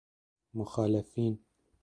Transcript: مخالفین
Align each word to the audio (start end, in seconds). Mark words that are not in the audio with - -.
مخالفین 0.53 1.39